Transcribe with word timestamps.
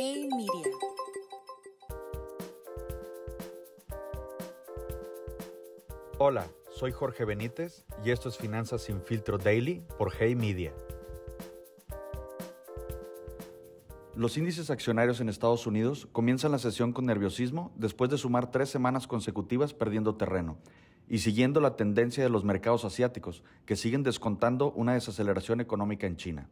Hey 0.00 0.28
Media. 0.30 0.76
Hola, 6.18 6.46
soy 6.70 6.92
Jorge 6.92 7.24
Benítez 7.24 7.84
y 8.04 8.12
esto 8.12 8.28
es 8.28 8.38
Finanzas 8.38 8.82
sin 8.82 9.02
filtro 9.02 9.38
daily 9.38 9.82
por 9.98 10.12
Hey 10.16 10.36
Media. 10.36 10.72
Los 14.14 14.36
índices 14.38 14.70
accionarios 14.70 15.20
en 15.20 15.28
Estados 15.28 15.66
Unidos 15.66 16.06
comienzan 16.12 16.52
la 16.52 16.60
sesión 16.60 16.92
con 16.92 17.06
nerviosismo 17.06 17.72
después 17.74 18.08
de 18.08 18.18
sumar 18.18 18.52
tres 18.52 18.68
semanas 18.68 19.08
consecutivas 19.08 19.74
perdiendo 19.74 20.14
terreno 20.14 20.58
y 21.08 21.18
siguiendo 21.18 21.60
la 21.60 21.74
tendencia 21.74 22.22
de 22.22 22.30
los 22.30 22.44
mercados 22.44 22.84
asiáticos, 22.84 23.42
que 23.66 23.74
siguen 23.74 24.04
descontando 24.04 24.70
una 24.70 24.94
desaceleración 24.94 25.60
económica 25.60 26.06
en 26.06 26.16
China. 26.16 26.48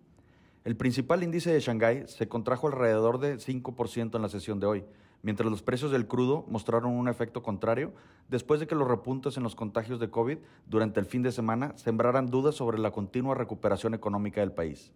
El 0.67 0.75
principal 0.75 1.23
índice 1.23 1.53
de 1.53 1.61
Shanghái 1.61 2.09
se 2.09 2.27
contrajo 2.27 2.67
alrededor 2.67 3.21
de 3.21 3.37
5% 3.37 4.17
en 4.17 4.21
la 4.21 4.29
sesión 4.29 4.59
de 4.59 4.67
hoy, 4.67 4.85
mientras 5.23 5.49
los 5.49 5.63
precios 5.63 5.93
del 5.93 6.09
crudo 6.09 6.45
mostraron 6.49 6.91
un 6.91 7.07
efecto 7.07 7.41
contrario 7.41 7.93
después 8.29 8.59
de 8.59 8.67
que 8.67 8.75
los 8.75 8.89
repuntes 8.89 9.37
en 9.37 9.45
los 9.45 9.55
contagios 9.55 10.01
de 10.01 10.11
COVID 10.11 10.39
durante 10.67 10.99
el 10.99 11.07
fin 11.07 11.23
de 11.23 11.31
semana 11.31 11.73
sembraran 11.77 12.27
dudas 12.27 12.57
sobre 12.57 12.81
la 12.81 12.91
continua 12.91 13.37
recuperación 13.37 13.95
económica 13.95 14.41
del 14.41 14.51
país. 14.51 14.91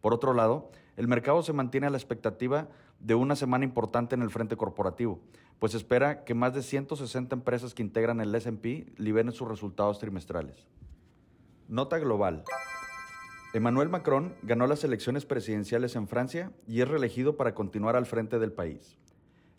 Por 0.00 0.14
otro 0.14 0.32
lado, 0.32 0.70
el 0.96 1.08
mercado 1.08 1.42
se 1.42 1.52
mantiene 1.52 1.88
a 1.88 1.90
la 1.90 1.98
expectativa 1.98 2.68
de 3.00 3.16
una 3.16 3.34
semana 3.34 3.64
importante 3.64 4.14
en 4.14 4.22
el 4.22 4.30
frente 4.30 4.56
corporativo, 4.56 5.18
pues 5.58 5.74
espera 5.74 6.22
que 6.22 6.34
más 6.34 6.54
de 6.54 6.62
160 6.62 7.34
empresas 7.34 7.74
que 7.74 7.82
integran 7.82 8.20
el 8.20 8.32
SP 8.38 8.94
liberen 8.96 9.32
sus 9.32 9.48
resultados 9.48 9.98
trimestrales. 9.98 10.68
Nota 11.66 11.98
global. 11.98 12.44
Emmanuel 13.56 13.88
Macron 13.88 14.34
ganó 14.42 14.66
las 14.66 14.84
elecciones 14.84 15.24
presidenciales 15.24 15.96
en 15.96 16.08
Francia 16.08 16.52
y 16.68 16.82
es 16.82 16.88
reelegido 16.88 17.38
para 17.38 17.54
continuar 17.54 17.96
al 17.96 18.04
frente 18.04 18.38
del 18.38 18.52
país. 18.52 18.98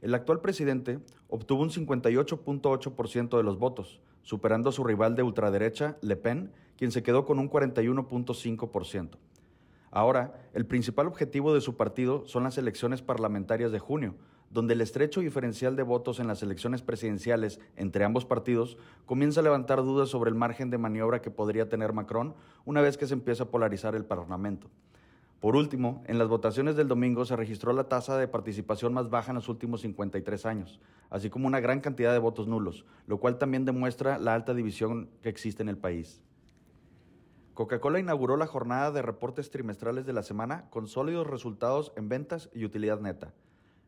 El 0.01 0.13
actual 0.13 0.39
presidente 0.39 0.99
obtuvo 1.29 1.63
un 1.63 1.71
58.8% 1.71 3.37
de 3.37 3.43
los 3.43 3.57
votos, 3.57 3.99
superando 4.21 4.69
a 4.69 4.71
su 4.71 4.83
rival 4.83 5.15
de 5.15 5.23
ultraderecha, 5.23 5.97
Le 6.01 6.15
Pen, 6.15 6.51
quien 6.77 6.91
se 6.91 7.01
quedó 7.01 7.25
con 7.25 7.39
un 7.39 7.49
41.5%. 7.49 9.17
Ahora, 9.89 10.47
el 10.53 10.67
principal 10.67 11.07
objetivo 11.07 11.55
de 11.55 11.61
su 11.61 11.75
partido 11.75 12.23
son 12.27 12.43
las 12.43 12.59
elecciones 12.59 13.01
parlamentarias 13.01 13.71
de 13.71 13.79
junio, 13.79 14.13
donde 14.49 14.73
el 14.73 14.81
estrecho 14.81 15.21
diferencial 15.21 15.75
de 15.75 15.83
votos 15.83 16.19
en 16.19 16.27
las 16.27 16.41
elecciones 16.41 16.81
presidenciales 16.81 17.59
entre 17.75 18.05
ambos 18.05 18.25
partidos 18.25 18.77
comienza 19.05 19.41
a 19.41 19.43
levantar 19.43 19.83
dudas 19.83 20.09
sobre 20.09 20.29
el 20.29 20.35
margen 20.35 20.69
de 20.69 20.77
maniobra 20.77 21.21
que 21.21 21.31
podría 21.31 21.69
tener 21.69 21.93
Macron 21.93 22.35
una 22.65 22.81
vez 22.81 22.97
que 22.97 23.07
se 23.07 23.13
empieza 23.13 23.43
a 23.43 23.49
polarizar 23.51 23.95
el 23.95 24.05
Parlamento. 24.05 24.69
Por 25.39 25.55
último, 25.55 26.03
en 26.07 26.17
las 26.17 26.29
votaciones 26.29 26.75
del 26.75 26.87
domingo 26.87 27.23
se 27.23 27.35
registró 27.35 27.71
la 27.71 27.83
tasa 27.83 28.17
de 28.17 28.27
participación 28.27 28.93
más 28.93 29.09
baja 29.11 29.31
en 29.31 29.35
los 29.35 29.49
últimos 29.49 29.81
53 29.81 30.45
años, 30.47 30.79
así 31.11 31.29
como 31.29 31.45
una 31.45 31.59
gran 31.59 31.79
cantidad 31.79 32.11
de 32.11 32.17
votos 32.17 32.47
nulos, 32.47 32.85
lo 33.05 33.19
cual 33.19 33.37
también 33.37 33.63
demuestra 33.63 34.17
la 34.17 34.33
alta 34.33 34.55
división 34.55 35.09
que 35.21 35.29
existe 35.29 35.61
en 35.61 35.69
el 35.69 35.77
país. 35.77 36.23
Coca-Cola 37.53 37.99
inauguró 37.99 38.35
la 38.35 38.47
jornada 38.47 38.91
de 38.91 39.03
reportes 39.03 39.51
trimestrales 39.51 40.05
de 40.07 40.13
la 40.13 40.23
semana 40.23 40.69
con 40.69 40.87
sólidos 40.87 41.27
resultados 41.27 41.91
en 41.95 42.09
ventas 42.09 42.49
y 42.53 42.65
utilidad 42.65 42.99
neta. 42.99 43.33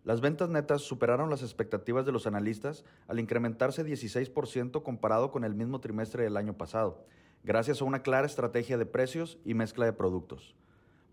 Las 0.04 0.22
ventas 0.22 0.50
netas 0.50 0.82
superaron 0.82 1.30
las 1.30 1.42
expectativas 1.42 2.06
de 2.06 2.12
los 2.12 2.26
analistas 2.26 2.86
al 3.08 3.20
incrementarse 3.20 3.86
16% 3.86 4.82
comparado 4.82 5.32
con 5.32 5.44
el 5.44 5.54
mismo 5.54 5.82
trimestre 5.82 6.24
del 6.24 6.38
año 6.38 6.54
pasado, 6.54 7.06
gracias 7.44 7.82
a 7.82 7.86
una 7.86 8.02
clara 8.02 8.26
estrategia 8.26 8.78
de 8.78 8.86
precios 8.86 9.38
y 9.44 9.54
mezcla 9.54 9.86
de 9.86 9.94
productos. 9.94 10.56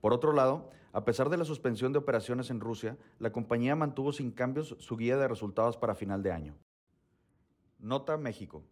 Por 0.00 0.12
otro 0.12 0.32
lado, 0.32 0.70
a 0.92 1.04
pesar 1.04 1.28
de 1.28 1.36
la 1.36 1.44
suspensión 1.44 1.92
de 1.92 1.98
operaciones 1.98 2.48
en 2.48 2.60
Rusia, 2.60 2.96
la 3.18 3.32
compañía 3.32 3.74
mantuvo 3.76 4.12
sin 4.12 4.30
cambios 4.30 4.76
su 4.78 4.96
guía 4.96 5.16
de 5.16 5.28
resultados 5.28 5.76
para 5.76 5.94
final 5.94 6.22
de 6.22 6.32
año. 6.32 6.54
Nota 7.78 8.16
México. 8.16 8.62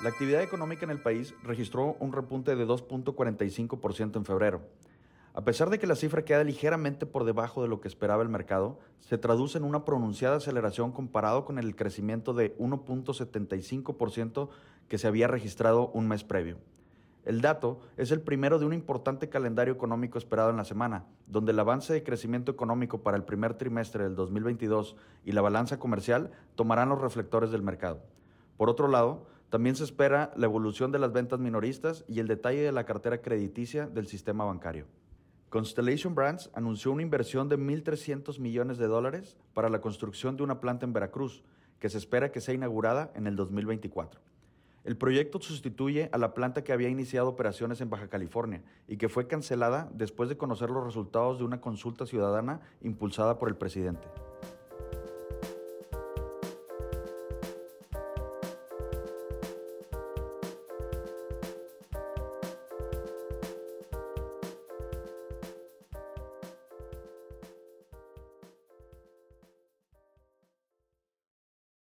La 0.00 0.10
actividad 0.10 0.42
económica 0.42 0.84
en 0.84 0.90
el 0.90 1.02
país 1.02 1.34
registró 1.42 1.96
un 2.00 2.12
repunte 2.12 2.54
de 2.54 2.66
2.45% 2.66 4.16
en 4.16 4.24
febrero. 4.24 4.62
A 5.36 5.44
pesar 5.44 5.68
de 5.68 5.78
que 5.78 5.86
la 5.86 5.96
cifra 5.96 6.24
queda 6.24 6.42
ligeramente 6.44 7.04
por 7.04 7.24
debajo 7.24 7.60
de 7.60 7.68
lo 7.68 7.82
que 7.82 7.88
esperaba 7.88 8.22
el 8.22 8.30
mercado, 8.30 8.78
se 9.00 9.18
traduce 9.18 9.58
en 9.58 9.64
una 9.64 9.84
pronunciada 9.84 10.38
aceleración 10.38 10.92
comparado 10.92 11.44
con 11.44 11.58
el 11.58 11.76
crecimiento 11.76 12.32
de 12.32 12.56
1.75% 12.56 14.48
que 14.88 14.96
se 14.96 15.06
había 15.06 15.28
registrado 15.28 15.88
un 15.88 16.08
mes 16.08 16.24
previo. 16.24 16.56
El 17.26 17.42
dato 17.42 17.80
es 17.98 18.12
el 18.12 18.22
primero 18.22 18.58
de 18.58 18.64
un 18.64 18.72
importante 18.72 19.28
calendario 19.28 19.74
económico 19.74 20.16
esperado 20.16 20.48
en 20.48 20.56
la 20.56 20.64
semana, 20.64 21.04
donde 21.26 21.52
el 21.52 21.58
avance 21.58 21.92
de 21.92 22.02
crecimiento 22.02 22.50
económico 22.50 23.02
para 23.02 23.18
el 23.18 23.24
primer 23.24 23.52
trimestre 23.58 24.04
del 24.04 24.16
2022 24.16 24.96
y 25.22 25.32
la 25.32 25.42
balanza 25.42 25.78
comercial 25.78 26.30
tomarán 26.54 26.88
los 26.88 27.02
reflectores 27.02 27.50
del 27.50 27.60
mercado. 27.60 28.00
Por 28.56 28.70
otro 28.70 28.88
lado, 28.88 29.26
también 29.50 29.76
se 29.76 29.84
espera 29.84 30.32
la 30.34 30.46
evolución 30.46 30.92
de 30.92 30.98
las 30.98 31.12
ventas 31.12 31.40
minoristas 31.40 32.06
y 32.08 32.20
el 32.20 32.26
detalle 32.26 32.62
de 32.62 32.72
la 32.72 32.86
cartera 32.86 33.20
crediticia 33.20 33.86
del 33.86 34.06
sistema 34.06 34.46
bancario. 34.46 34.86
Constellation 35.48 36.14
Brands 36.14 36.50
anunció 36.54 36.90
una 36.90 37.02
inversión 37.02 37.48
de 37.48 37.56
1.300 37.56 38.40
millones 38.40 38.78
de 38.78 38.88
dólares 38.88 39.36
para 39.54 39.68
la 39.70 39.80
construcción 39.80 40.36
de 40.36 40.42
una 40.42 40.60
planta 40.60 40.86
en 40.86 40.92
Veracruz, 40.92 41.44
que 41.78 41.88
se 41.88 41.98
espera 41.98 42.32
que 42.32 42.40
sea 42.40 42.54
inaugurada 42.54 43.12
en 43.14 43.28
el 43.28 43.36
2024. 43.36 44.20
El 44.84 44.96
proyecto 44.96 45.40
sustituye 45.40 46.08
a 46.12 46.18
la 46.18 46.34
planta 46.34 46.62
que 46.62 46.72
había 46.72 46.88
iniciado 46.88 47.28
operaciones 47.28 47.80
en 47.80 47.90
Baja 47.90 48.08
California 48.08 48.62
y 48.88 48.96
que 48.96 49.08
fue 49.08 49.26
cancelada 49.26 49.88
después 49.92 50.28
de 50.28 50.36
conocer 50.36 50.70
los 50.70 50.84
resultados 50.84 51.38
de 51.38 51.44
una 51.44 51.60
consulta 51.60 52.06
ciudadana 52.06 52.60
impulsada 52.82 53.38
por 53.38 53.48
el 53.48 53.56
presidente. 53.56 54.06